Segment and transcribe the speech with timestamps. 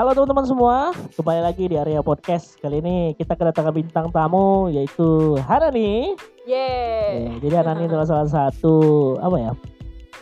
[0.00, 0.76] Halo teman-teman semua,
[1.12, 2.56] kembali lagi di area podcast.
[2.56, 6.16] Kali ini kita kedatangan bintang tamu yaitu Hanani.
[6.48, 7.28] Yeay.
[7.28, 8.80] Ya, jadi Hanani adalah salah satu
[9.20, 9.52] apa ya?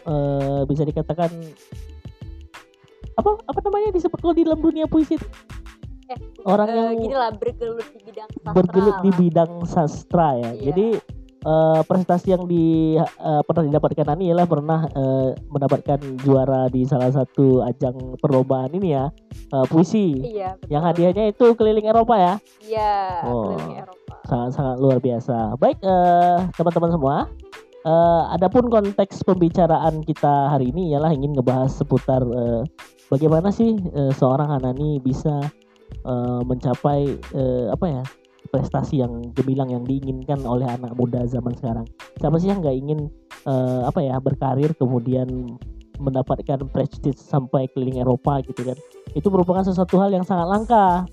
[0.03, 1.31] eh, bisa dikatakan
[3.23, 5.27] apa apa namanya disebut kalau di dalam dunia puisi itu?
[6.11, 10.59] Eh, orang Eh, yang gini lah bergelut di bidang sastra bergelut di bidang sastra ya.
[10.59, 10.75] Iya.
[10.75, 10.87] Jadi
[11.43, 17.11] eh, prestasi yang di eh, pernah didapatkan Nani ialah pernah eh, mendapatkan juara di salah
[17.11, 19.11] satu ajang perlombaan ini ya
[19.53, 20.19] eh, puisi.
[20.35, 20.59] Iya.
[20.59, 20.71] betul.
[20.73, 22.35] Yang hadiahnya itu keliling Eropa ya.
[22.65, 22.95] Iya.
[23.27, 23.55] Oh.
[23.55, 24.15] Keliling Eropa.
[24.29, 25.37] Sangat-sangat luar biasa.
[25.57, 27.17] Baik eh, teman-teman semua.
[27.87, 32.63] eh, adapun konteks pembicaraan kita hari ini ialah ingin ngebahas seputar eh,
[33.09, 35.41] bagaimana sih eh, seorang Hanani bisa
[36.05, 37.01] eh, mencapai
[37.33, 38.03] eh, apa ya
[38.49, 41.87] prestasi yang gemilang yang diinginkan oleh anak muda zaman sekarang.
[42.19, 43.09] Siapa sih yang nggak ingin
[43.47, 45.57] eh, apa ya berkarir kemudian
[45.99, 48.79] mendapatkan prestige sampai keliling Eropa gitu kan?
[49.13, 51.05] Itu merupakan sesuatu hal yang sangat langka.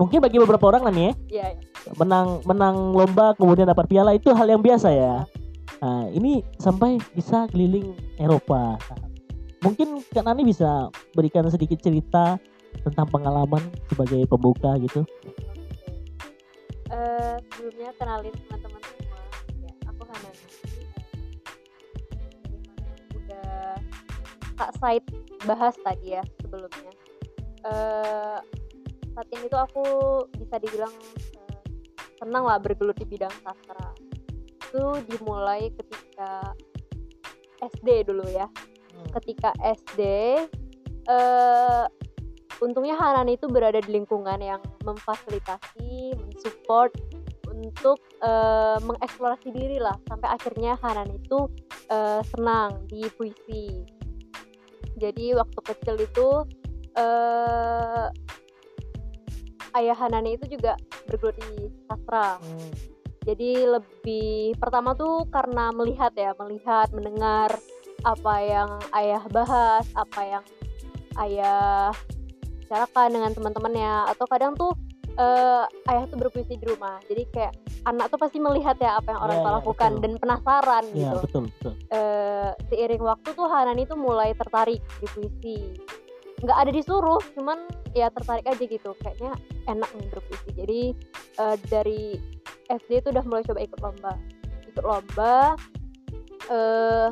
[0.00, 1.48] Mungkin bagi beberapa orang nih ya iya.
[2.00, 5.28] menang menang lomba kemudian dapat piala itu hal yang biasa ya.
[5.80, 8.76] Nah, ini sampai bisa keliling Eropa.
[8.76, 9.00] Nah,
[9.64, 12.36] mungkin Kak Nani bisa berikan sedikit cerita
[12.84, 15.04] tentang pengalaman sebagai pembuka gitu.
[16.90, 19.22] Eh, sebelumnya kenalin teman-teman semua.
[19.62, 20.46] Ya, aku Hanani.
[23.14, 23.78] Udah
[24.58, 25.04] Kak Said
[25.46, 26.92] bahas tadi ya sebelumnya.
[27.62, 28.38] Eh,
[29.14, 29.84] saat ini tuh aku
[30.34, 30.90] bisa dibilang
[31.38, 31.62] eh,
[32.18, 33.94] senang lah bergelut di bidang sastra.
[34.58, 36.58] Itu dimulai ketika
[37.62, 38.50] SD dulu ya.
[39.16, 40.02] ketika SD
[41.08, 41.84] eh
[42.60, 46.92] untungnya Hanan itu berada di lingkungan yang memfasilitasi, mensupport
[47.50, 51.48] untuk eh, mengeksplorasi diri lah sampai akhirnya Hanan itu
[51.88, 53.84] eh, senang di puisi.
[55.00, 56.28] Jadi waktu kecil itu
[56.98, 58.08] eh
[59.78, 60.74] ayah Hanani itu juga
[61.06, 62.70] bergelut di sastra Hmm.
[63.26, 67.52] jadi lebih pertama tuh karena melihat ya melihat mendengar
[68.02, 70.44] apa yang ayah bahas apa yang
[71.20, 71.92] ayah
[72.70, 74.14] bicarakan dengan teman-temannya.
[74.14, 74.70] Atau kadang tuh
[75.18, 77.02] eh, ayah tuh berpuisi di rumah.
[77.10, 77.50] Jadi kayak
[77.82, 80.02] anak tuh pasti melihat ya apa yang orang Iya, tua iya, lakukan betul.
[80.06, 81.18] dan penasaran Ya gitu.
[81.26, 81.72] betul betul.
[81.90, 85.58] Eh, seiring waktu tuh Hanani tuh mulai tertarik di puisi.
[86.40, 87.58] Nggak ada disuruh cuman
[87.90, 88.94] ya tertarik aja gitu.
[89.02, 89.34] Kayaknya
[89.66, 90.50] enak nih berpuisi.
[90.54, 90.80] Jadi
[91.42, 92.02] eh, dari
[92.70, 94.12] SD tuh udah mulai coba ikut lomba.
[94.70, 95.58] Ikut lomba
[96.46, 97.08] eh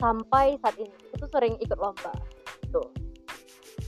[0.00, 0.90] sampai saat ini.
[1.12, 2.10] Itu sering ikut lomba.
[2.72, 2.88] Tuh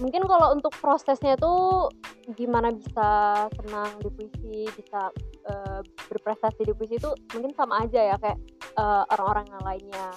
[0.02, 1.86] mungkin kalau untuk prosesnya tuh
[2.34, 3.08] gimana bisa
[3.54, 5.12] senang di puisi bisa
[5.46, 8.38] eh, berprestasi di puisi itu mungkin sama aja ya kayak
[8.74, 10.08] eh, orang-orang yang lainnya.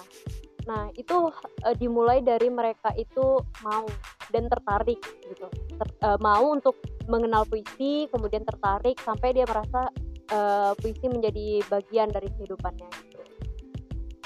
[0.66, 1.30] Nah itu
[1.62, 3.86] eh, dimulai dari mereka itu mau
[4.34, 5.46] dan tertarik gitu.
[5.78, 9.88] Ter- eh, mau untuk mengenal puisi kemudian tertarik sampai dia merasa
[10.32, 13.22] eh, puisi menjadi bagian dari kehidupannya gitu.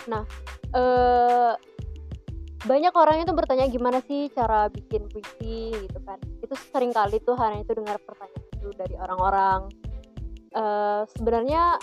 [0.08, 0.24] Nah
[0.72, 1.71] eh
[2.62, 5.74] banyak orang itu bertanya gimana sih cara bikin puisi?
[5.74, 6.18] Gitu kan.
[6.42, 9.60] Itu sering kali tuh hanya itu dengar pertanyaan itu dari orang-orang.
[10.52, 11.80] Eh sebenarnya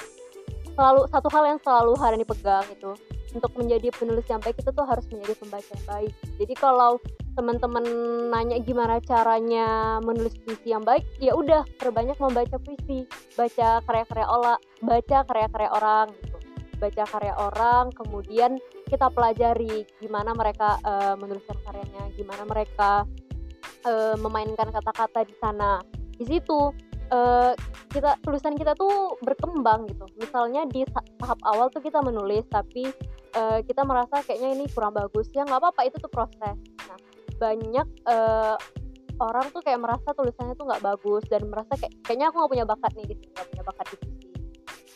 [0.78, 2.96] selalu satu hal yang selalu Harani pegang itu
[3.36, 6.14] untuk menjadi penulis yang baik itu tuh harus menjadi pembaca yang baik.
[6.40, 6.98] Jadi kalau
[7.38, 7.86] teman-teman
[8.34, 13.06] nanya gimana caranya menulis puisi yang baik ya udah perbanyak membaca puisi.
[13.38, 16.38] Baca karya-karya olah baca karya-karya orang gitu.
[16.80, 18.52] Baca karya orang kemudian
[18.90, 23.06] kita pelajari gimana mereka eh, menuliskan karyanya gimana mereka
[23.86, 25.80] eh, memainkan kata-kata di sana.
[26.18, 26.74] Di situ
[27.14, 27.54] eh,
[27.94, 30.10] kita tulisan kita tuh berkembang gitu.
[30.18, 30.84] Misalnya di
[31.22, 32.90] tahap awal tuh kita menulis tapi
[33.38, 35.30] eh, kita merasa kayaknya ini kurang bagus.
[35.32, 36.58] Ya nggak apa-apa itu tuh proses.
[36.90, 37.00] Nah
[37.40, 38.58] banyak eh,
[39.20, 42.66] orang tuh kayak merasa tulisannya tuh nggak bagus dan merasa kayak kayaknya aku nggak punya
[42.66, 44.28] bakat nih di sini nggak punya bakat di puisi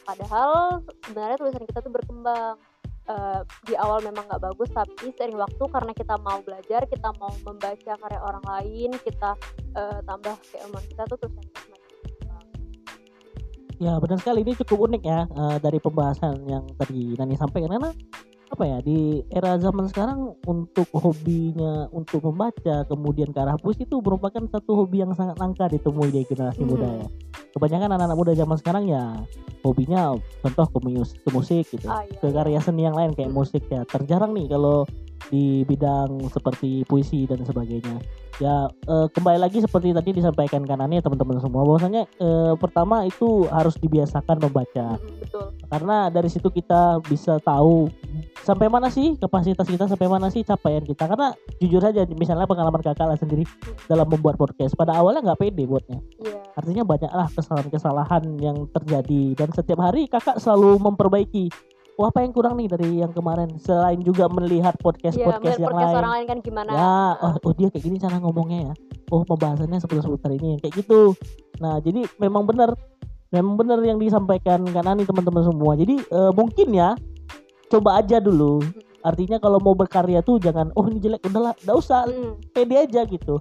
[0.04, 0.56] padahal
[1.08, 2.56] sebenarnya tulisan kita tuh berkembang
[3.04, 7.36] Eh, di awal memang nggak bagus tapi seiring waktu karena kita mau belajar kita mau
[7.44, 9.36] membaca karya orang lain kita
[9.76, 11.52] eh, tambah keilmuan kita tuh berkembang.
[13.84, 17.92] Ya benar sekali ini cukup unik ya eh, dari pembahasan yang tadi Nani sampaikan karena
[18.54, 23.98] apa ya di era zaman sekarang untuk hobinya untuk membaca kemudian ke arah puisi itu
[23.98, 26.70] merupakan satu hobi yang sangat langka ditemui di generasi Hmm.
[26.70, 27.08] muda ya.
[27.50, 29.04] Kebanyakan anak-anak muda zaman sekarang ya
[29.66, 30.14] hobinya
[30.46, 32.36] contoh ke, mus- ke musik gitu, Ah, iya, ke iya.
[32.36, 33.38] karya seni yang lain kayak Hmm.
[33.42, 33.82] musik ya.
[33.84, 34.86] Terjarang nih kalau
[35.30, 38.00] di bidang seperti puisi dan sebagainya.
[38.42, 43.78] Ya eh, kembali lagi seperti tadi disampaikan Kanani teman-teman semua bahwasanya eh, pertama itu harus
[43.78, 44.98] dibiasakan membaca.
[45.22, 45.54] Betul.
[45.70, 47.94] Karena dari situ kita bisa tahu
[48.42, 51.06] sampai mana sih kapasitas kita sampai mana sih capaian kita.
[51.06, 51.30] Karena
[51.62, 53.46] jujur saja misalnya pengalaman kakak lah sendiri
[53.86, 56.02] dalam membuat podcast pada awalnya nggak pede buatnya.
[56.18, 56.36] Iya.
[56.58, 59.38] Artinya banyaklah kesalahan-kesalahan yang terjadi.
[59.38, 63.54] Dan setiap hari kakak selalu memperbaiki wah apa yang kurang nih dari yang kemarin?
[63.62, 66.00] Selain juga melihat podcast Iya, podcast yang podcast lain.
[66.02, 66.72] orang lain kan gimana?
[66.74, 68.74] Ya oh, oh dia kayak gini cara ngomongnya ya.
[69.14, 71.14] Oh pembahasannya seputar-seputar ini kayak gitu.
[71.62, 72.74] Nah jadi memang benar
[73.30, 75.74] memang benar yang disampaikan kan Ani teman-teman semua.
[75.78, 76.98] Jadi eh, mungkin ya
[77.70, 78.62] coba aja dulu.
[79.04, 81.22] Artinya kalau mau berkarya tuh jangan oh ini jelek.
[81.28, 82.08] Udahlah nggak usah.
[82.10, 82.40] Mm-mm.
[82.56, 83.38] pede aja gitu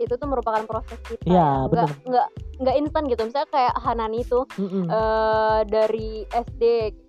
[0.00, 2.28] itu tuh merupakan proses kita ya nggak nggak
[2.60, 3.22] nggak instan gitu.
[3.28, 4.84] Misalnya kayak Hanani itu Mm-mm.
[4.88, 6.62] eh dari SD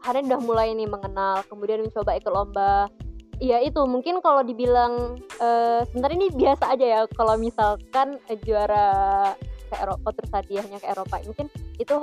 [0.04, 2.92] Hanani udah mulai nih mengenal kemudian mencoba ikut lomba.
[3.42, 7.00] Iya itu mungkin kalau dibilang eh sebenarnya ini biasa aja ya.
[7.16, 8.92] Kalau misalkan eh, juara
[9.72, 11.48] ke Eropa terus hadiahnya ke Eropa mungkin
[11.80, 11.96] itu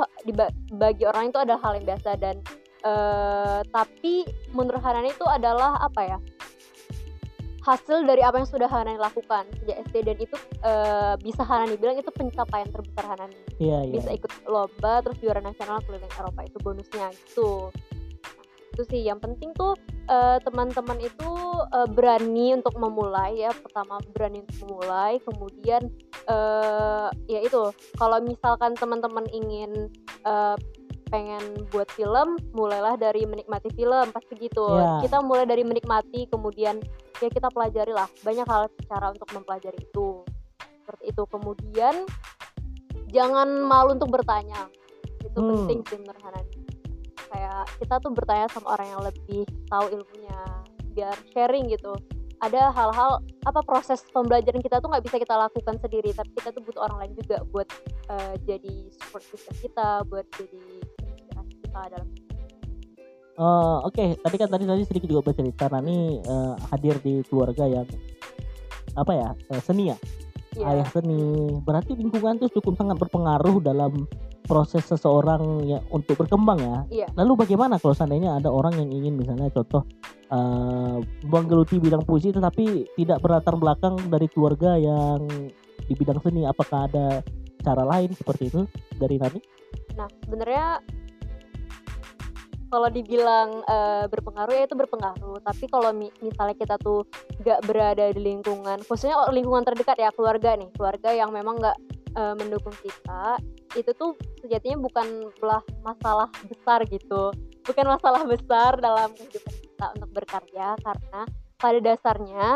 [0.72, 2.40] bagi orang itu adalah hal yang biasa dan
[2.80, 4.24] eh tapi
[4.56, 6.18] menurut Hanani itu adalah apa ya
[7.62, 11.98] hasil dari apa yang sudah Hanani lakukan sejak SD dan itu eh, bisa Hanani bilang
[11.98, 13.38] itu pencapaian terbesar Hanani.
[13.58, 13.94] Iya iya.
[13.98, 17.70] Bisa ikut lomba terus juara nasional keliling Eropa itu bonusnya gitu.
[17.74, 19.74] Nah, itu sih yang penting tuh
[20.06, 21.30] eh, teman-teman itu
[21.74, 23.50] eh, berani untuk memulai ya.
[23.50, 25.82] Pertama berani untuk memulai kemudian
[26.30, 27.74] eh, ya itu.
[27.98, 29.90] Kalau misalkan teman-teman ingin
[30.22, 30.56] eh,
[31.08, 31.40] pengen
[31.72, 34.76] buat film mulailah dari menikmati film pasti gitu.
[34.76, 35.00] Ya.
[35.00, 36.84] kita mulai dari menikmati kemudian
[37.18, 38.08] ya kita pelajari lah.
[38.22, 40.22] Banyak hal cara untuk mempelajari itu.
[40.58, 41.22] Seperti itu.
[41.28, 41.94] Kemudian
[43.12, 44.68] jangan malu untuk bertanya.
[45.20, 45.66] Itu Hmm.
[45.66, 46.58] penting sih menurut Hanani
[47.28, 50.40] kayak kita tuh bertanya sama orang yang lebih tahu ilmunya.
[50.96, 51.92] Biar sharing gitu.
[52.38, 56.14] Ada hal-hal apa proses pembelajaran kita tuh nggak bisa kita lakukan sendiri.
[56.14, 57.68] Tapi kita tuh butuh orang lain juga buat
[58.08, 60.62] eh, jadi support system kita buat jadi
[61.04, 62.08] inspirasi kita dalam
[63.38, 67.86] Eh, Oke, tadi kan tadi tadi sedikit juga bercerita Nani eh, hadir di keluarga yang
[68.98, 69.96] apa ya eh, seni ya,
[70.58, 70.82] Iya.
[70.82, 71.22] ayah seni.
[71.62, 74.10] Berarti lingkungan tuh cukup sangat berpengaruh dalam
[74.42, 76.78] proses seseorang ya untuk berkembang ya.
[76.90, 77.08] Iya.
[77.14, 79.86] Lalu bagaimana kalau seandainya ada orang yang ingin misalnya contoh
[80.34, 80.98] eh,
[81.30, 85.30] menggeluti bidang puisi tetapi tidak berlatar belakang dari keluarga yang
[85.86, 87.22] di bidang seni, apakah ada
[87.62, 88.66] cara lain seperti itu
[88.98, 89.40] dari Nani?
[89.94, 90.82] Nah, sebenarnya
[92.68, 95.40] kalau dibilang eh, berpengaruh ya itu berpengaruh.
[95.40, 97.04] Tapi kalau mi- misalnya kita tuh
[97.40, 101.76] nggak berada di lingkungan, khususnya lingkungan terdekat ya keluarga nih, keluarga yang memang nggak
[102.14, 103.40] eh, mendukung kita,
[103.72, 105.06] itu tuh sejatinya bukan
[105.40, 107.32] belah masalah besar gitu,
[107.64, 111.20] bukan masalah besar dalam kehidupan kita untuk berkarya karena
[111.58, 112.46] pada dasarnya,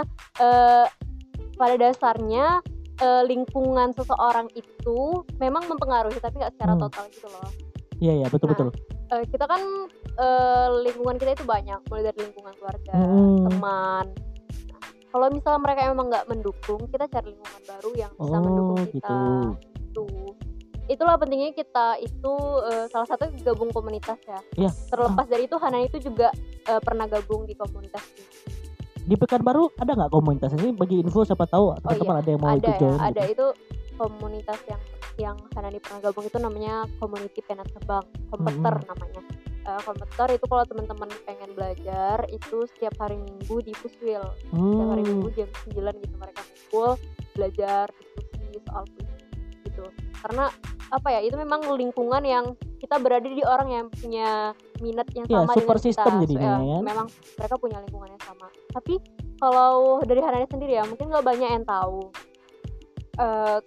[0.40, 0.86] eh,
[1.56, 2.60] pada dasarnya
[3.02, 6.82] eh, lingkungan seseorang itu memang mempengaruhi tapi nggak secara Hmm.
[6.86, 7.50] total gitu loh
[7.98, 8.68] Iya ya betul betul.
[9.12, 9.60] Eh, kita kan
[10.14, 13.44] eh, lingkungan kita itu banyak mulai dari lingkungan keluarga Mm.
[13.46, 14.06] teman
[14.72, 14.80] Nah,
[15.10, 19.12] kalau misalnya mereka emang nggak mendukung kita cari lingkungan baru yang bisa mendukung Oh kita
[19.12, 19.24] gitu.
[19.78, 20.06] itu
[20.88, 22.34] itulah pentingnya kita itu
[22.66, 24.70] eh, salah satu gabung komunitas ya Iya.
[24.88, 26.32] terlepas dari itu Hana itu juga
[26.62, 28.24] eh, pernah gabung di komunitas ini.
[29.02, 30.70] Di Pekanbaru ada nggak komunitas ini?
[30.70, 32.98] Bagi info siapa tahu teman-teman ada yang mau Oh, ada ikut ya join.
[33.00, 33.32] ada gitu.
[33.34, 33.46] itu
[34.08, 34.82] komunitas yang
[35.20, 38.88] yang Hanani pernah gabung itu namanya community penat terbang komputer Mm-mm.
[38.88, 39.22] namanya
[39.62, 45.06] Eh, komputer itu kalau teman-teman pengen belajar itu setiap hari minggu di Puswil setiap hari
[45.06, 45.10] Hmm.
[45.14, 46.98] minggu jam 9 gitu mereka kumpul
[47.38, 49.22] belajar diskusi soal puisi
[49.62, 49.86] gitu
[50.18, 50.50] karena
[50.90, 52.44] apa ya itu memang lingkungan yang
[52.82, 54.50] kita berada di orang yang punya
[54.82, 56.82] minat yang Iya, sama super dengan kita jadinya, Ya, ya kan?
[56.82, 57.06] memang
[57.38, 58.94] mereka punya lingkungan yang sama tapi
[59.38, 62.10] kalau dari Hanani sendiri ya mungkin nggak banyak yang tahu
[63.14, 63.58] eh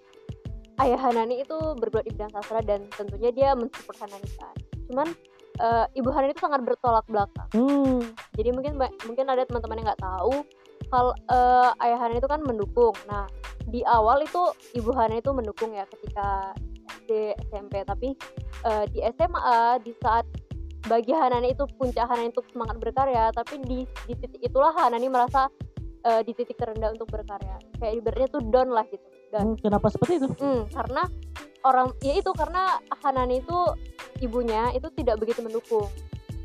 [0.84, 4.56] ayah Hanani itu bergelut di bidang sastra dan tentunya dia mensupport Hanani kan.
[4.92, 5.08] Cuman
[5.62, 7.50] eh, ibu Hanani itu sangat bertolak belakang.
[7.56, 8.04] Hmm.
[8.36, 10.44] jadi mungkin mungkin ada teman-teman yang nggak tahu
[10.92, 12.96] kalau eh, ayah Hana itu kan mendukung.
[13.08, 13.26] Nah
[13.66, 14.42] di awal itu
[14.78, 16.54] ibu Hana itu mendukung ya ketika
[17.04, 17.82] SD SMP.
[17.88, 18.10] Tapi
[18.68, 20.28] eh, di SMA di saat
[20.86, 25.50] bagi Hanani itu puncak Hanani untuk semangat berkarya tapi di di titik itulah Hanani merasa
[26.06, 29.90] eh, di titik terendah untuk berkarya kayak ibaratnya tuh down lah gitu down Hmm, Kenapa
[29.90, 30.28] seperti itu?
[30.38, 31.04] Hmm, karena
[31.62, 33.58] orang ya itu karena Hanani itu
[34.20, 35.90] ibunya itu tidak begitu mendukung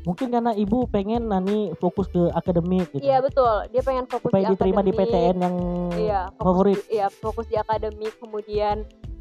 [0.01, 3.05] Mungkin karena ibu pengen Nani fokus ke akademik gitu.
[3.05, 5.13] Iya betul, dia pengen fokus Supaya di diterima di akademik.
[5.13, 5.55] PTN yang
[5.93, 6.73] Iya, fokus favorit.
[6.73, 8.77] Di, iya, fokus di akademik, kemudian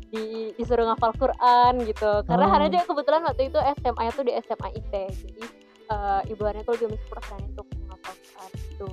[0.09, 0.25] di,
[0.57, 2.25] disuruh ngafal Quran gitu.
[2.25, 2.51] Karena Oh.
[2.51, 4.93] Hana juga kebetulan waktu itu SMA-nya tuh di SMA IT.
[5.21, 5.43] Jadi
[5.85, 8.89] eh, ibu Hana tuh lebih mensupport Hana untuk menghafal Quran gitu.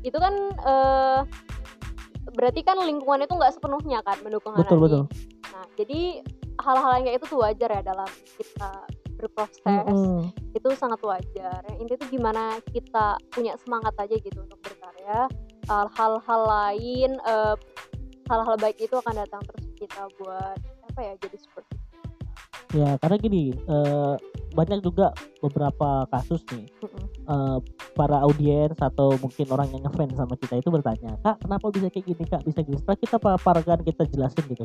[0.00, 1.20] Itu kan eh
[2.30, 4.86] berarti kan lingkungan itu nggak sepenuhnya kan mendukung betul Hanani.
[4.86, 5.02] betul
[5.50, 6.00] Nah, jadi
[6.62, 8.06] hal-hal yang kayak itu tuh wajar ya dalam
[8.38, 8.70] kita
[9.18, 9.60] berproses.
[9.66, 10.30] Mm-mm.
[10.54, 11.60] Itu sangat wajar.
[11.68, 15.26] Yang intinya tuh gimana kita punya semangat aja gitu untuk berkarya.
[15.66, 17.54] Hal- Hal-hal lain eh,
[18.30, 20.54] hal-hal baik itu akan datang terus kita buat
[20.86, 21.74] apa ya jadi seperti
[22.70, 24.14] ya karena gini eh,
[24.54, 26.66] banyak juga beberapa kasus nih
[27.26, 27.58] eh,
[27.94, 32.06] para audiens atau mungkin orang yang ngefans sama kita itu bertanya kak kenapa bisa kayak
[32.06, 32.42] gini kak?
[32.46, 32.76] Bisa gini?
[32.78, 34.64] Setelah kita paparkan kita jelasin gitu.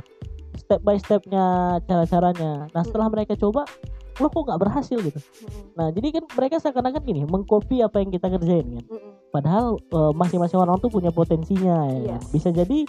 [0.56, 2.70] Step by stepnya cara-caranya.
[2.72, 3.68] Nah setelah mereka coba
[4.16, 4.98] lo kok nggak berhasil?
[5.02, 5.20] Gitu.
[5.76, 8.86] Nah jadi kan mereka seakan-akan gini mengcopy apa yang kita kerjain kan.
[9.34, 11.98] Padahal eh, masing-masing orang tuh punya potensinya ya.
[12.00, 12.18] Iya.
[12.18, 12.22] kan?
[12.32, 12.80] bisa jadi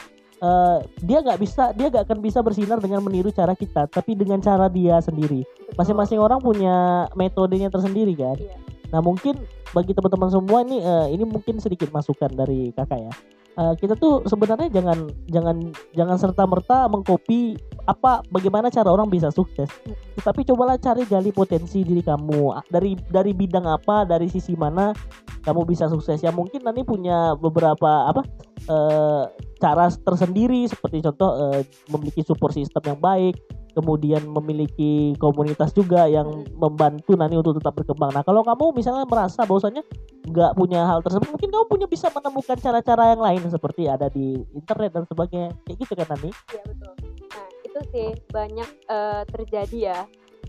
[0.43, 4.41] eh, dia nggak bisa dia nggak akan bisa bersinar dengan meniru cara kita tapi dengan
[4.41, 5.45] cara dia sendiri.
[5.77, 8.39] Masing-masing orang punya metodenya tersendiri kan?
[8.39, 8.57] Iya.
[8.87, 9.35] nah mungkin
[9.75, 13.13] bagi teman-teman semua ini eh, ini mungkin sedikit masukan dari kakak ya.
[13.57, 17.57] Eh, kita tuh sebenarnya jangan jangan jangan serta merta mengcopy
[17.89, 19.73] apa bagaimana cara orang bisa sukses.
[20.21, 22.53] Tetapi cobalah cari gali potensi diri kamu.
[22.69, 24.93] Dari dari bidang apa dari sisi mana
[25.41, 26.21] kamu bisa sukses.
[26.21, 28.29] Ya mungkin nanti punya beberapa apa
[28.69, 29.25] eh,
[29.57, 33.41] cara tersendiri seperti contoh eh, memiliki support system yang baik
[33.77, 36.57] kemudian memiliki komunitas juga yang Mm.
[36.57, 39.85] membantu nanti untuk tetap berkembang nah kalau kamu misalnya merasa bahwasanya
[40.27, 44.41] nggak punya hal tersebut mungkin kamu punya bisa menemukan cara-cara yang lain seperti ada di
[44.57, 46.93] internet dan sebagainya kayak gitu kan nanti Iya betul.
[47.31, 50.01] Nah itu sih banyak eh, terjadi ya.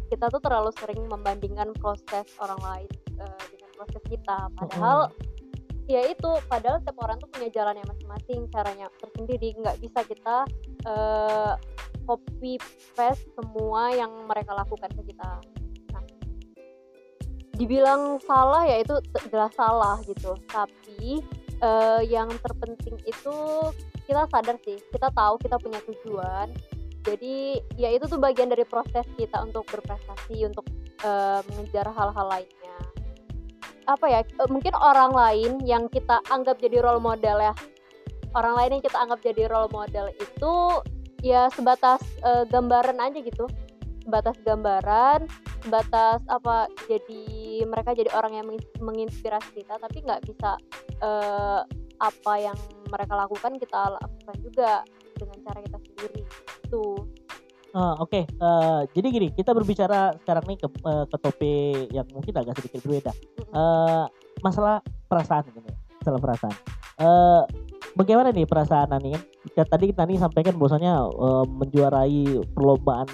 [0.08, 4.38] Kita tuh terlalu sering membandingkan proses orang lain eh, dengan proses kita.
[4.56, 5.12] Padahal
[5.88, 9.56] ya itu, padahal setiap orang tuh punya jalannya masing-masing, caranya tersendiri.
[9.58, 10.38] Nggak bisa kita
[10.86, 11.54] eh,
[12.04, 12.60] copy
[12.94, 15.40] paste semua yang mereka lakukan ke kita.
[15.96, 16.04] Nah,
[17.56, 18.96] dibilang salah ya itu
[19.32, 20.36] jelas salah gitu.
[20.52, 21.24] Tapi
[21.62, 23.36] eh, yang terpenting itu
[24.08, 26.48] kita sadar sih kita tahu kita punya tujuan
[27.04, 30.66] jadi ya itu tuh bagian dari proses kita untuk berprestasi untuk
[31.04, 32.67] eh, mengejar hal-hal lainnya
[33.88, 37.54] apa ya eh, mungkin orang lain yang kita anggap jadi role model ya.
[38.36, 40.54] Orang lain yang kita anggap jadi role model itu
[41.24, 43.48] ya sebatas eh, gambaran aja gitu.
[44.04, 45.28] Sebatas gambaran
[45.68, 50.56] sebatas apa jadi mereka jadi orang yang mengins- menginspirasi kita tapi nggak bisa
[51.04, 51.62] eh,
[51.98, 54.86] apa yang mereka lakukan kita lakukan juga
[55.18, 56.22] dengan cara kita sendiri
[56.64, 56.86] itu
[57.78, 62.34] Ah, Oke, eh, jadi gini, kita berbicara sekarang nih ke, eh, ke topik yang mungkin
[62.34, 63.14] agak sedikit berbeda.
[63.38, 64.06] Eh,
[64.42, 65.62] masalah perasaan gitu,
[66.02, 66.56] masalah perasaan.
[66.98, 67.44] Eh,
[67.94, 69.24] bagaimana nih perasaan Nani kan?
[69.54, 73.06] Ya, Tadi Nani sampaikan bahwasanya eh, menjuarai perlombaan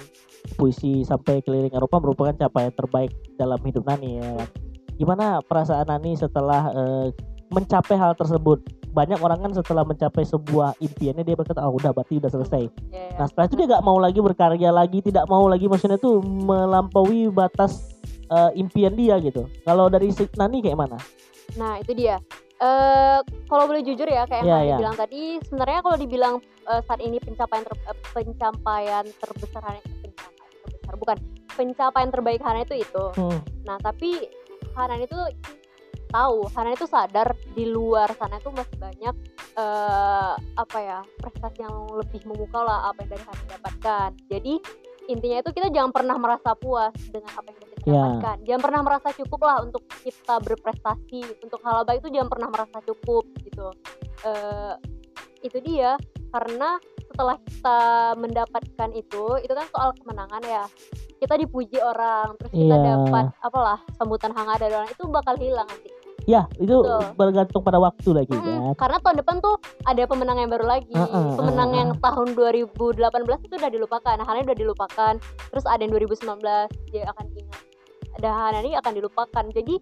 [0.56, 4.32] puisi sampai keliling Eropa merupakan capaian terbaik dalam hidup Nani ya.
[4.32, 4.48] kan?
[4.96, 7.06] Gimana perasaan Nani setelah eh,
[7.52, 8.64] mencapai hal tersebut?
[8.94, 12.62] Banyak orang kan setelah mencapai sebuah impiannya dia berkata, oh udah berarti udah selesai.
[12.94, 13.10] Ya.
[13.18, 17.26] Nah setelah itu dia nggak mau lagi berkarya lagi, tidak mau lagi maksudnya tuh melampaui
[17.28, 17.98] batas
[18.30, 19.50] eh, impian dia gitu.
[19.66, 20.96] Kalau dari si Nani kayak mana?
[21.58, 22.22] Nah itu dia.
[22.62, 23.18] Eh
[23.50, 24.70] kalau boleh jujur ya kayak Iya, yang iya.
[24.70, 26.34] Hani bilang tadi, sebenarnya kalau dibilang
[26.70, 31.16] eh, saat ini pencapaian ter- eh, pencapaian terbesar Hana- pencapaian terbesar bukan
[31.50, 33.04] pencapaian terbaik Hana itu itu.
[33.18, 34.30] Hmm, Nah tapi
[34.74, 35.18] Hanan itu
[36.14, 39.14] tahu, Hanan itu sadar di luar sana tuh masih banyak
[39.54, 44.10] eh apa ya prestasi yang lebih memukau lah apa yang dari Hanan dapatkan.
[44.30, 44.54] Jadi
[45.04, 47.92] intinya itu kita jangan pernah merasa puas dengan apa yang kita Ya.
[48.00, 48.36] dapatkan.
[48.48, 52.80] Jangan pernah merasa cukup lah untuk kita berprestasi untuk hal baik itu jangan pernah merasa
[52.80, 53.68] cukup gitu.
[54.24, 54.74] Eh
[55.44, 56.00] itu dia
[56.32, 57.78] karena setelah kita
[58.18, 60.64] mendapatkan itu, itu kan soal kemenangan ya.
[61.20, 62.84] Kita dipuji orang, terus kita Iya.
[62.90, 65.92] dapat apalah sambutan hangat dari orang itu bakal hilang nanti.
[66.24, 67.04] Ya itu Betul.
[67.14, 68.80] bergantung pada waktu lagi Mm-mm, kan.
[68.80, 69.54] karena tahun depan tuh
[69.84, 70.88] ada pemenang yang baru lagi.
[70.90, 71.80] Uh-uh, pemenang uh-uh.
[71.84, 72.96] yang tahun 2018
[73.44, 74.14] itu udah dilupakan.
[74.16, 75.12] Nah, Hanani udah dilupakan.
[75.20, 76.40] Terus ada yang 2019
[76.88, 77.60] dia akan ingat.
[78.16, 79.44] Ada Hanani akan dilupakan.
[79.52, 79.74] Jadi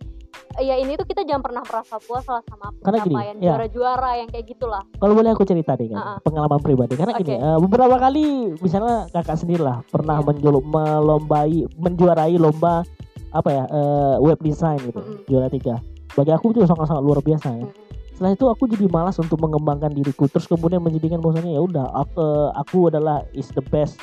[0.59, 3.45] ya ini tuh kita jangan pernah merasa puas lah sama Karena gini, pencapaian ya.
[3.47, 4.83] juara-juara yang kayak gitulah.
[4.97, 6.19] Kalau boleh aku cerita nih kan, Uh-uh.
[6.21, 6.95] pengalaman pribadi.
[6.95, 7.39] Karena gini, Oke.
[7.39, 8.25] eh, beberapa kali
[8.59, 10.27] misalnya kakak sendiri lah pernah Iya.
[10.27, 12.83] menjuluk melombai, menjuarai lomba
[13.31, 15.23] apa ya eh, web design gitu, Mm-mm.
[15.25, 15.79] juara tiga.
[16.13, 17.65] Bagi aku itu sangat-sangat luar biasa ya.
[17.65, 17.91] Mm-mm.
[18.13, 22.23] setelah itu aku jadi malas untuk mengembangkan diriku terus kemudian menjadikan bahwasanya ya udah aku,
[22.55, 23.99] aku adalah is the best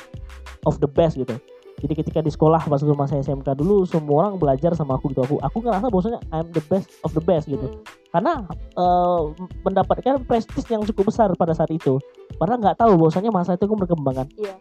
[0.66, 1.38] of the best gitu
[1.80, 5.24] jadi ketika di sekolah pas waktu masa SMK dulu semua orang belajar sama aku gitu
[5.24, 7.80] aku aku ngerasa bahwasanya I'm the best of the best gitu Mm-mm.
[8.12, 8.44] karena
[8.76, 9.20] eh,
[9.64, 11.96] mendapatkan prestis yang cukup besar pada saat itu
[12.36, 14.52] karena nggak tahu bahwasanya masa itu aku berkembang kan Iya.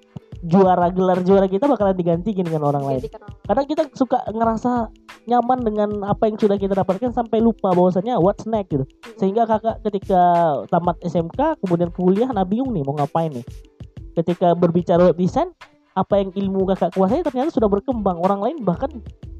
[0.45, 3.01] Juara gelar juara kita bakalan diganti dengan orang lain.
[3.03, 3.37] Gantikan orang.
[3.43, 4.71] kadang kita suka ngerasa
[5.27, 8.85] nyaman dengan apa yang sudah kita dapatkan sampai lupa bahwasanya what's next gitu.
[9.19, 10.21] Sehingga kakak ketika
[10.71, 13.45] tamat SMK kemudian kuliah nah bingung nih mau ngapain nih?
[14.15, 15.51] Ketika berbicara web design
[15.99, 18.15] apa yang ilmu kakak kuasai ternyata sudah berkembang.
[18.23, 18.87] Orang lain bahkan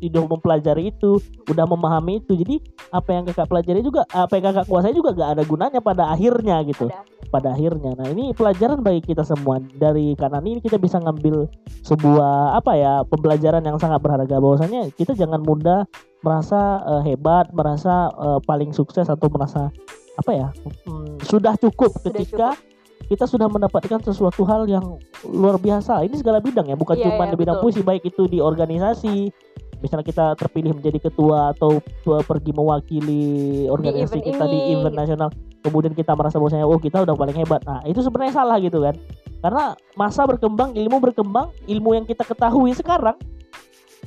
[0.03, 2.35] tidak mempelajari itu udah memahami itu.
[2.35, 2.59] Jadi
[2.91, 6.59] apa yang kakak pelajari juga apa yang kakak kuasai juga gak ada gunanya pada akhirnya
[6.67, 6.91] gitu.
[6.91, 7.07] Ada.
[7.29, 7.93] pada akhirnya.
[7.95, 9.61] Nah ini pelajaran bagi kita semua.
[9.61, 11.47] Dari kanan ini kita bisa ngambil
[11.87, 14.41] sebuah apa ya pembelajaran yang sangat berharga.
[14.41, 15.87] Bahwasanya kita jangan mudah
[16.19, 19.71] merasa eh, hebat merasa eh, paling sukses atau merasa
[20.19, 20.47] apa ya
[20.83, 22.47] hmm, sudah cukup Sudah ketika
[23.09, 26.05] kita sudah mendapatkan sesuatu hal yang luar biasa.
[26.05, 27.65] Ini segala bidang ya bukan Iya, cuma iya, di bidang betul.
[27.73, 29.33] puisi baik itu di organisasi.
[29.81, 33.23] Misalnya kita terpilih menjadi ketua atau pe- pergi mewakili
[33.65, 35.01] organisasi event kita di ini, event gitu.
[35.01, 37.63] nasional kemudian kita merasa bahwasanya oh kita udah paling hebat.
[37.65, 38.93] Nah itu sebenarnya salah gitu kan.
[39.39, 43.15] Karena masa berkembang ilmu berkembang ilmu yang kita ketahui sekarang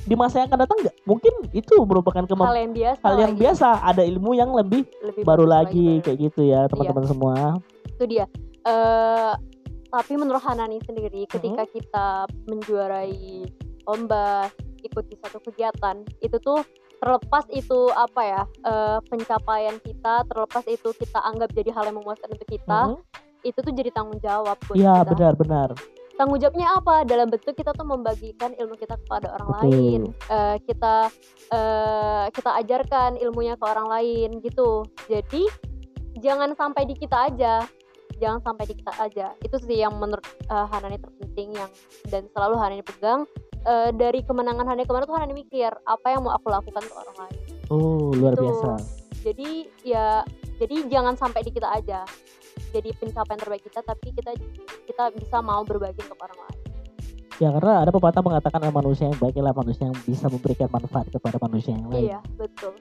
[0.04, 0.97] di masa yang akan datang nggak?
[1.09, 3.40] Mungkin itu merupakan kemampuan hal yang biasa hal yang lagi.
[3.42, 3.68] biasa.
[3.82, 6.04] Ada ilmu yang lebih lebih baru lagi baru.
[6.04, 7.35] kayak gitu ya teman-teman semua.
[7.97, 8.28] Itu dia
[8.62, 9.33] eh
[9.88, 12.07] tapi menurut Hanani sendiri ketika kita
[12.47, 13.45] menjuarai
[13.85, 14.49] lomba
[14.81, 16.64] ikut di satu kegiatan itu tuh
[16.97, 22.31] terlepas itu apa ya eh, pencapaian kita terlepas itu kita anggap jadi hal yang memuaskan
[22.31, 22.99] untuk kita Mhm.
[23.42, 25.11] itu tuh jadi tanggung jawab buat Iya kita.
[25.12, 25.71] benar-benar
[26.14, 29.61] tanggung jawabnya apa dalam bentuk kita tuh membagikan ilmu kita kepada orang Betul.
[29.66, 30.00] lain
[30.31, 30.95] Eh, kita
[31.50, 35.42] eh, kita ajarkan ilmunya ke orang lain gitu jadi
[36.16, 37.66] jangan sampai di kita aja
[38.21, 39.26] jangan sampai di kita aja.
[39.40, 41.71] Itu sih yang menurut eh, Hanani terpenting yang
[42.11, 43.25] dan selalu Hanani pegang.
[43.62, 47.16] Eh, dari kemenangan Hanani kemarin tuh Hanani mikir apa yang mau aku lakukan ke orang
[47.26, 47.37] lain?
[47.71, 48.42] Oh luar Gitu.
[48.42, 48.71] biasa.
[49.23, 49.50] Jadi
[49.87, 50.26] ya
[50.59, 52.02] jadi jangan sampai di kita aja.
[52.75, 54.35] Jadi pencapaian terbaik kita tapi kita
[54.88, 56.61] kita bisa mau berbagi untuk orang lain.
[57.40, 61.40] Ya karena ada pepatah mengatakan manusia yang baik adalah manusia yang bisa memberikan manfaat kepada
[61.40, 62.12] manusia yang lain.
[62.12, 62.76] Iya, betul.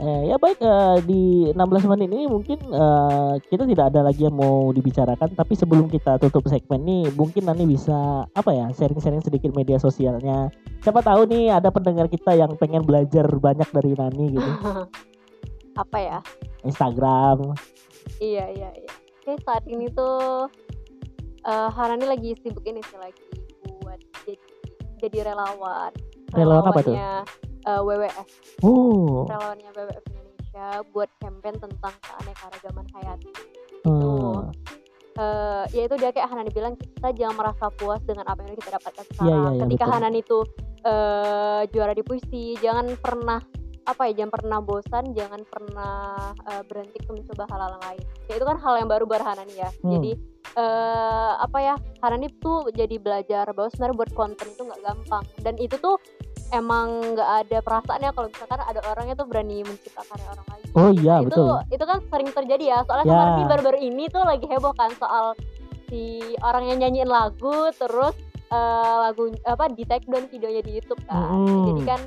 [0.00, 4.32] Eh, ya baik eh, di 16 menit ini mungkin eh, kita tidak ada lagi yang
[4.32, 9.52] mau dibicarakan tapi sebelum kita tutup segmen ini mungkin Nani bisa apa ya sharing-sharing sedikit
[9.52, 10.48] media sosialnya
[10.80, 14.50] siapa tahu nih ada pendengar kita yang pengen belajar banyak dari Nani gitu
[15.84, 16.18] Apa ya?
[16.64, 17.52] Instagram
[18.24, 18.92] Iya, iya, iya.
[19.20, 20.48] Oke, saat ini tuh
[21.44, 23.28] eh Hanani lagi sibuk ini sih lagi
[23.84, 24.40] buat jadi
[24.96, 25.92] jadi relawan.
[26.32, 26.96] Relawan apa tuh?
[27.60, 28.28] Relawannya, eh, WWF,
[28.62, 33.28] oh relawannya WWF Indonesia buat campaign tentang keanekaragaman hayati.
[33.80, 34.38] eh,
[35.16, 38.70] eh ya itu dia kayak Hanani bilang kita jangan merasa puas dengan apa yang kita
[38.72, 39.28] dapatkan Iya, sekarang.
[39.28, 39.94] iya, iya, Ketika betul.
[39.94, 40.38] Hanani itu
[40.80, 43.40] eh juara di puisi, jangan pernah
[43.82, 45.96] apa ya, jangan pernah bosan, jangan pernah
[46.46, 48.00] eh, berhenti untuk mencoba hal-hal lain.
[48.26, 49.70] Ya itu kan hal yang baru buat Hanani ya.
[49.80, 49.92] Hmm.
[49.92, 50.12] Jadi
[50.50, 55.54] eh apa ya, Hanani tuh jadi belajar bahwa sebenarnya buat konten itu nggak gampang dan
[55.56, 55.96] itu tuh
[56.50, 60.64] emang nggak ada perasaannya kalau misalkan ada orang yang tuh berani menciptakan karya orang lain.
[60.74, 63.12] oh iya itu betul itu kan sering terjadi ya soalnya Ya.
[63.14, 65.24] kemarin baru-baru ini tuh lagi heboh kan soal
[65.90, 68.14] si orang yang nyanyiin lagu terus
[68.50, 71.66] eh, lagu apa di take down videonya di YouTube kan Mm-mm.
[71.74, 72.00] jadi kan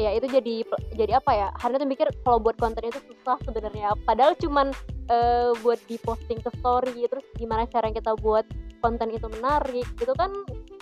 [0.00, 0.54] ya itu jadi
[0.96, 4.72] jadi apa ya Hana tuh mikir kalau buat konten itu susah sebenarnya padahal cuman
[5.08, 8.48] eh, buat di posting ke story terus gimana cara kita buat
[8.80, 10.32] konten itu menarik gitu kan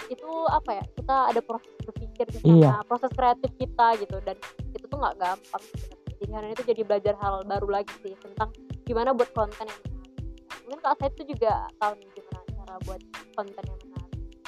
[0.06, 1.74] itu apa ya kita ada proses
[2.18, 2.86] berpikir di sana Iya.
[2.86, 4.36] proses kreatif kita gitu dan
[4.74, 5.64] itu tuh nggak gampang
[6.18, 8.50] Hana itu jadi belajar hal baru lagi sih tentang
[8.82, 10.12] gimana buat konten yang menarik
[10.66, 13.00] mungkin kak saya itu juga tahu nih gimana cara buat
[13.38, 13.80] konten yang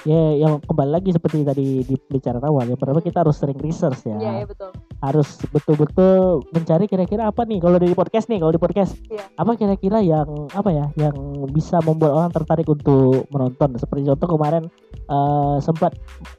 [0.03, 4.01] ya yang kembali lagi seperti tadi di pembicaraan awal yang pertama kita harus sering research
[4.09, 8.53] ya iya ya, betul harus betul-betul mencari kira-kira apa nih kalau dari podcast nih kalau
[8.53, 9.25] di podcast Iya.
[9.37, 11.13] apa kira-kira yang apa ya yang
[11.53, 14.63] bisa membuat orang tertarik untuk menonton seperti contoh kemarin
[15.09, 15.93] eh, sempat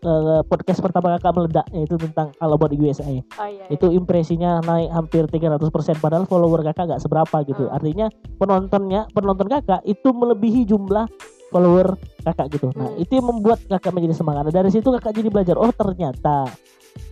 [0.06, 3.66] eh, podcast pertama kakak meledak yaitu tentang All About USA oh iya, iya.
[3.70, 5.62] itu impresinya naik hampir 300%
[6.02, 7.78] padahal follower kakak gak seberapa gitu Hmm.
[7.78, 8.08] artinya
[8.42, 11.06] penontonnya penonton kakak itu melebihi jumlah
[11.52, 12.98] follower kakak gitu nah Hmm.
[12.98, 16.48] itu yang membuat kakak menjadi semangat Nah, dari situ kakak jadi belajar oh ternyata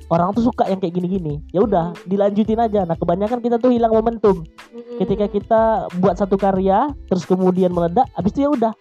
[0.09, 1.99] orang tuh suka yang kayak gini-gini ya udah Hmm.
[2.07, 4.97] dilanjutin aja nah kebanyakan kita tuh hilang momentum Mm-mm.
[4.97, 5.61] ketika kita
[5.99, 8.71] buat satu karya terus kemudian meledak habis itu ya udah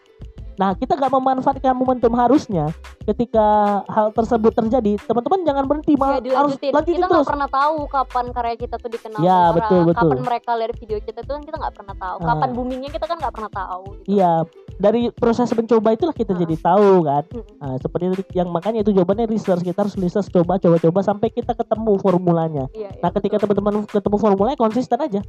[0.58, 2.66] nah kita gak memanfaatkan momentum harusnya
[3.06, 3.46] ketika
[3.88, 6.26] hal tersebut terjadi teman-teman jangan berhenti ya malah harus
[6.58, 9.78] dilanjutin lanjutin kita terus nggak pernah tahu kapan karya kita tuh dikenal Ya, sama betul,
[9.78, 10.10] orang betul.
[10.10, 12.26] kapan mereka lihat video kita tuh kan kita nggak pernah tahu Ah.
[12.28, 14.08] kapan boomingnya kita kan nggak pernah tahu gitu.
[14.10, 14.32] Iya,
[14.76, 16.38] dari proses mencoba itulah kita Ah.
[16.38, 17.24] jadi tahu kan.
[17.30, 17.56] Mm-mm.
[17.58, 19.62] Nah, seperti itu yang makanya itu jawabannya research.
[19.62, 22.64] Kita harus research coba coba coba sampai kita ketemu formulanya.
[22.72, 25.20] Iya, iya, Nah, ketika teman-teman ketemu formulanya konsisten aja.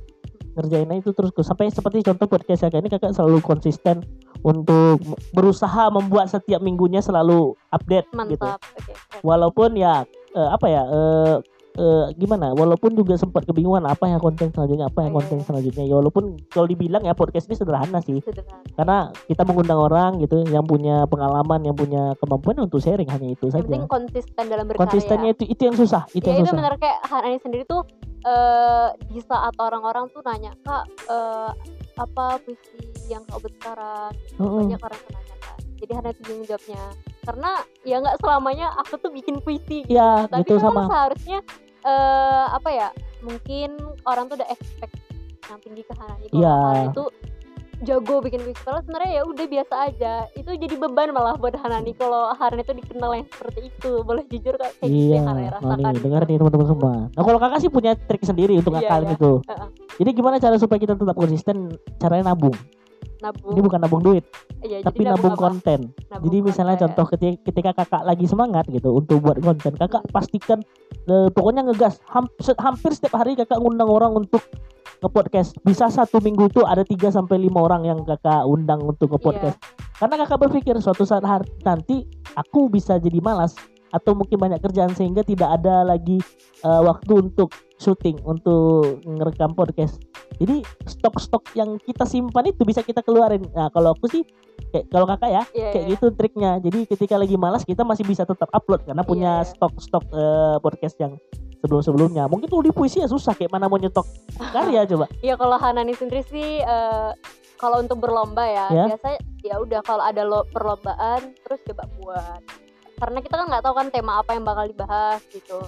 [0.57, 1.31] Ngerjainnya itu terus.
[1.45, 4.05] Sampai seperti contoh podcast kakak ini kakak selalu konsisten
[4.41, 5.01] untuk
[5.35, 8.17] berusaha membuat setiap minggunya selalu update gitu.
[8.17, 8.95] mantap keren.
[9.21, 11.35] Walaupun ya eh, apa ya eh,
[11.79, 15.83] eh, gimana walaupun juga sempat kebingungan apa yang konten selanjutnya apa yang Iya, konten selanjutnya.
[15.85, 18.19] Ya walaupun kalau dibilang ya podcast ini sederhana sih.
[18.23, 18.63] Sederhana.
[18.75, 23.51] Karena kita mengundang orang gitu yang punya pengalaman yang punya kemampuan untuk sharing hanya itu
[23.51, 24.81] yang penting konsisten dalam berkarya.
[24.87, 26.59] Konsistennya itu itu yang susah itu ya yang itu susah.
[26.59, 27.83] benar kayak Hanani sendiri tuh
[28.19, 31.51] eh di saat orang-orang tuh nanya kak eh,
[31.99, 32.79] apa puisi
[33.11, 34.59] yang kau buat sekarang Mm-mm.
[34.67, 36.83] banyak orang nanya kan jadi Hana tuh bingung jawabnya
[37.23, 37.51] karena
[37.87, 39.95] ya nggak selamanya aku tuh bikin puisi gitu.
[39.95, 41.39] ya tapi gitu memang sama seharusnya
[41.87, 42.87] eh apa ya
[43.23, 44.95] mungkin orang tuh udah expect
[45.49, 46.57] yang tinggi ke kalau Iya.
[46.93, 47.03] Itu
[47.79, 52.35] jago bikin puisi sebenarnya ya udah biasa aja itu jadi beban malah buat Hanani kalau
[52.35, 55.53] Hanani itu dikenal yang seperti itu boleh jujur kak kayak gitu Iya, yang Hanani oh
[55.55, 56.93] rasakan nih, dengar nih teman-teman semua.
[57.07, 59.15] Nah kalau kakak sih punya trik sendiri untuk Iya, ngakalin iya.
[59.15, 59.31] itu.
[59.47, 59.67] Heeh.
[59.99, 61.55] Jadi gimana cara supaya kita tetap konsisten?
[61.97, 62.55] Caranya nabung.
[63.19, 64.23] nabung Ini bukan nabung duit,
[64.63, 65.43] Iya, tapi jadi nabung apa?
[65.43, 65.79] konten.
[66.07, 66.83] Nabung Jadi misalnya konten.
[66.87, 70.59] contoh ketika, ketika kakak lagi semangat gitu untuk buat konten, kakak pastikan
[71.05, 71.99] eh, pokoknya ngegas.
[72.59, 74.39] Hampir setiap hari kakak ngundang orang untuk
[74.99, 75.59] nge-podcast.
[75.63, 79.57] Bisa satu minggu itu ada 3 sampai lima orang yang kakak undang untuk nge-podcast.
[79.99, 81.23] Karena kakak berpikir suatu saat
[81.63, 83.55] nanti aku bisa jadi malas
[83.89, 86.21] atau mungkin banyak kerjaan sehingga tidak ada lagi
[86.61, 89.97] eh, waktu untuk syuting untuk ngerekam podcast.
[90.37, 93.43] Jadi stok-stok yang kita simpan itu bisa kita keluarin.
[93.55, 94.23] Nah kalau aku sih
[94.71, 95.93] kayak kalau kakak ya Iya, kayak iya.
[95.95, 96.51] gitu triknya.
[96.61, 100.95] Jadi ketika lagi malas kita masih bisa tetap upload karena punya Iya, stok-stok eh, podcast
[101.01, 101.17] yang
[101.59, 102.25] sebelum-sebelumnya.
[102.25, 104.07] Mungkin kalau di puisi ya susah kayak mana mau nyetok
[104.51, 105.05] karya coba.
[105.19, 107.11] Iya kalau Hanani sendiri sih eh,
[107.55, 108.85] kalau untuk berlomba ya, Ya.
[108.87, 112.41] biasanya ya udah kalau ada lo perlombaan terus coba buat.
[112.95, 115.59] Karena kita kan nggak tahu kan tema apa yang bakal dibahas gitu.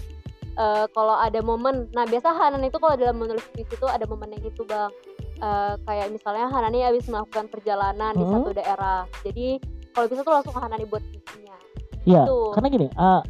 [0.51, 4.31] Eh, kalau ada momen, nah biasa Hanan itu kalau dalam menulis puisi itu ada momen
[4.31, 4.91] yang gitu bang.
[5.37, 8.33] Eh, kayak misalnya Hanani habis melakukan perjalanan di Hmm.
[8.37, 9.57] satu daerah, jadi
[9.91, 11.55] kalau bisa tuh langsung Hanani buat puisinya.
[12.03, 12.51] Iya, Tuh.
[12.51, 13.21] karena gini, eh,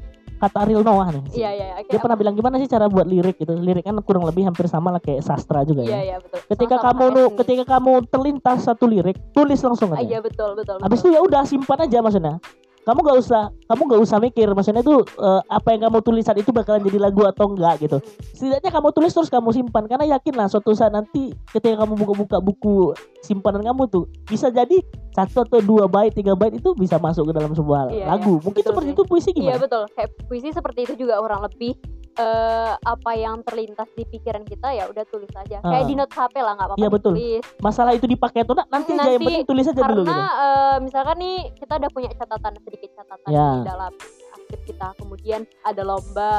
[0.41, 1.23] kata Ariel Noah nih.
[1.38, 1.65] Iya iya.
[1.77, 2.23] Dia kayak pernah apa?
[2.25, 3.54] bilang gimana sih cara buat lirik gitu.
[3.54, 5.99] Lirik kan kurang lebih hampir sama lah kayak sastra juga Iya ya.
[6.01, 6.39] iya betul.
[6.49, 10.01] Ketika Sama-sama kamu ketika kamu terlintas satu lirik, tulis langsung aja.
[10.01, 10.82] Iya betul betul.
[10.82, 12.36] Habis itu ya udah simpan aja maksudnya.
[12.81, 16.35] Kamu gak usah, kamu gak usah mikir maksudnya itu eh, apa yang kamu tulis saat
[16.35, 18.01] itu bakalan jadi lagu atau enggak gitu.
[18.33, 22.37] Setidaknya kamu tulis terus kamu simpan karena yakin lah suatu saat nanti ketika kamu buka-buka
[22.37, 27.29] buku simpanan kamu tuh bisa jadi satu atau dua bait tiga bait itu bisa masuk
[27.29, 28.41] ke dalam sebuah Iya, lagu.
[28.41, 28.95] Mungkin betul seperti sih.
[28.95, 29.59] itu puisi Iya gimana?
[29.61, 29.83] betul.
[29.93, 31.77] Kayak puisi seperti itu juga kurang lebih
[32.21, 35.57] eh apa yang terlintas di pikiran kita ya udah tulis aja.
[35.60, 35.89] Kayak Ah.
[35.89, 37.13] di note HP lah nggak apa-apa Iya, betul.
[37.13, 37.43] ditulis.
[37.60, 40.21] Masalah itu dipakai atau enggak nanti aja yang Nanti, penting tulis aja dulu Karena gitu.
[40.21, 43.47] eh, misalkan nih kita udah punya catatan sedikit catatan Ya.
[43.51, 43.91] di dalam
[44.31, 44.88] akhir kita.
[44.95, 46.36] Kemudian ada lomba.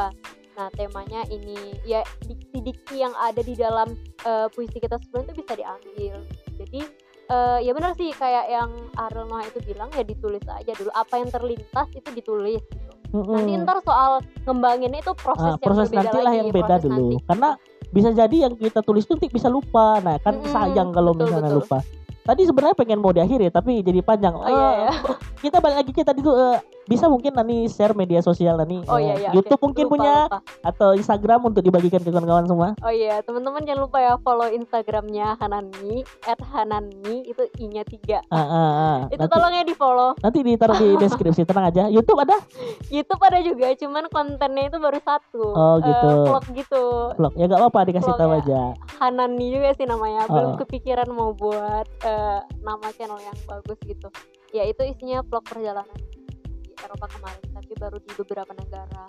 [0.53, 3.89] Nah temanya ini ya diksi-diksi yang ada di dalam
[4.23, 6.15] eh, puisi kita sebelum itu bisa diambil.
[6.57, 6.81] Jadi
[7.25, 11.15] eh, ya benar sih kayak yang Ariel Noah itu bilang ya ditulis aja dulu apa
[11.17, 12.93] yang terlintas itu ditulis gitu.
[13.13, 13.37] Mm-mm.
[13.37, 16.97] Nanti ntar soal ngembanginnya itu proses Ah, yang proses nanti lah yang beda proses dulu.
[16.99, 17.17] nanti.
[17.23, 17.49] Karena
[17.89, 20.01] bisa jadi yang kita tulis tuh bisa lupa.
[20.01, 21.61] Nah, kan Mm-mm, sayang kalau betul, misalnya betul.
[21.63, 21.79] lupa.
[22.23, 24.33] Tadi sebenarnya pengen mau diakhiri tapi jadi panjang.
[24.33, 24.93] Oh iya Eh, ya.
[25.41, 29.07] Kita balik lagi kita itu eh, bisa mungkin Nani share media sosial Nani Oh eh,
[29.07, 29.31] iya iya.
[29.33, 29.65] YouTube oke.
[29.65, 30.39] mungkin Lupa, punya lupa.
[30.63, 32.69] atau Instagram untuk dibagikan ke kawan-kawan semua.
[32.79, 36.03] Oh iya, teman-teman jangan lupa ya follow Instagramnya Hanani
[36.45, 38.19] @hanani itu i-nya tiga.
[38.29, 38.97] Ah, ah, ah.
[39.07, 40.11] Itu Nanti, tolong ya di follow.
[40.19, 41.87] nanti ditaruh di deskripsi tenang aja.
[41.87, 42.37] YouTube ada
[42.89, 45.45] YouTube ada juga, cuman kontennya itu baru satu.
[45.49, 46.09] Oh, Eh, gitu.
[46.25, 46.85] vlog gitu.
[47.15, 47.33] vlog.
[47.35, 48.39] Ya gak apa-apa dikasih tahu ya.
[48.39, 48.61] aja.
[48.99, 50.27] Hanani juga sih namanya.
[50.27, 50.59] Belum Oh.
[50.59, 54.09] kepikiran mau buat eh, nama channel yang bagus gitu.
[54.51, 55.89] Ya itu isinya vlog perjalanan
[56.83, 59.03] Eropa kemarin, tapi baru di beberapa negara.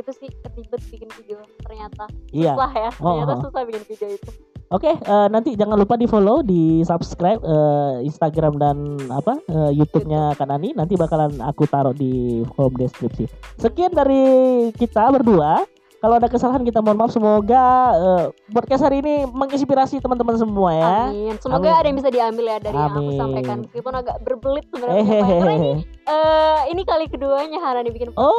[0.00, 2.08] Itu sih ribet bikin video ternyata.
[2.32, 2.56] Iya.
[2.56, 2.90] Susah ya.
[3.00, 3.40] Oh, Ternyata oh.
[3.44, 4.30] susah bikin video itu.
[4.70, 8.76] Oke, eh, nanti jangan lupa di follow, di subscribe eh, Instagram dan
[9.10, 10.78] apa eh, YouTube-nya Kanani.
[10.78, 13.26] Nanti bakalan aku taruh di kolom deskripsi.
[13.58, 15.66] Sekian dari kita berdua.
[16.00, 17.12] Kalau ada kesalahan kita mohon maaf.
[17.12, 20.88] Semoga eh, podcast hari ini menginspirasi teman-teman semua ya.
[21.12, 21.36] Amin.
[21.36, 21.76] Semoga Amin.
[21.76, 23.20] ada yang bisa diambil ya dari yang aku Amin.
[23.20, 25.04] sampaikan meskipun agak berbelit sebenarnya.
[25.04, 28.32] Karena ini eh, ini kali keduanya Hanani bikin podcast.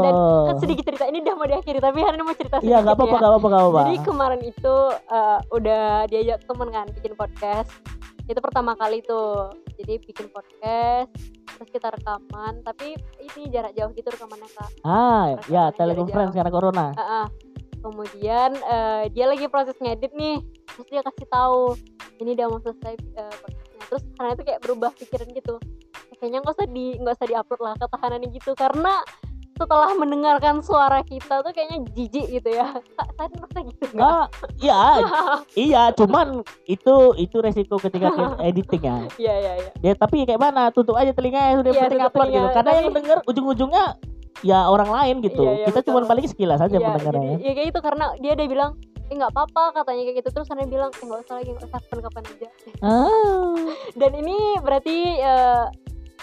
[0.00, 2.78] Dan Oh, kan sedikit cerita ini udah mau diakhiri tapi Hanani mau cerita sedikit iya
[2.80, 3.18] nggak apa-apa, ya.
[3.18, 3.80] nggak apa-apa, apa-apa.
[3.82, 4.74] Jadi kemarin itu
[5.10, 7.70] eh, udah diajak temen kan bikin podcast.
[8.24, 9.52] Itu pertama kali tuh.
[9.76, 11.12] Jadi bikin podcast
[11.54, 14.70] terus kita rekaman tapi ini jarak jauh gitu rekamannya kak.
[14.82, 16.86] Ah, ya Rekamannya telekonferensi karena corona.
[16.98, 17.26] Ah, ah.
[17.84, 20.40] kemudian eh, dia lagi proses ngedit nih
[20.72, 21.76] terus dia kasih tahu
[22.16, 25.54] ini udah mau selesai eh, podcastnya terus Hana itu kayak berubah pikiran gitu
[26.16, 29.04] kayaknya nggak usah di nggak usah diupload lah kata Hana nih gitu karena
[29.54, 32.74] setelah mendengarkan suara kita tuh kayaknya jijik gitu ya
[33.14, 34.26] saya merasa gitu nggak Ah,
[34.58, 34.80] iya,
[35.66, 36.26] iya, cuman
[36.64, 38.10] itu itu resiko ketika
[38.42, 38.96] editing ya.
[39.16, 42.26] iya iya iya Ya tapi kayak mana tutup aja telinganya sudah Iya, penting tutup upload
[42.26, 42.34] gitu.
[42.34, 43.84] telinga, Karena tapi- yang denger ujung-ujungnya
[44.42, 45.40] ya orang lain gitu.
[45.40, 47.30] Iya, iya, kita cuma paling sekilas aja Iya, mendengarnya.
[47.32, 48.72] jadi, ya kayak gitu karena dia udah bilang
[49.04, 51.70] eh nggak apa-apa katanya kayak gitu terus Hana bilang eh nggak usah lagi nggak usah
[51.78, 52.48] kapan-kapan aja
[52.80, 53.54] Ah.
[54.00, 55.64] dan ini berarti eh,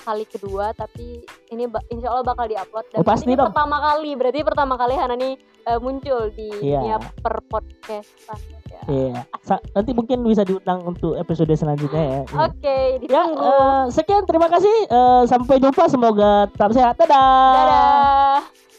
[0.01, 3.47] kali kedua tapi ini insya Allah bakal diupload dan Oh, pasti ini dong.
[3.47, 6.79] pertama kali berarti pertama kali Hana nih eh, muncul di Iya.
[6.79, 8.81] dunia per podcastan ya.
[8.83, 9.21] Iya.
[9.39, 12.21] Sa- nanti mungkin bisa diundang untuk episode selanjutnya ya.
[12.41, 13.37] Oke, Ya, ditunggu.
[13.39, 14.75] eh, sekian terima kasih.
[14.85, 15.85] Eh, sampai jumpa.
[15.85, 16.97] Semoga tetap sehat.
[16.97, 17.53] Dadah.
[17.53, 18.70] Dadah.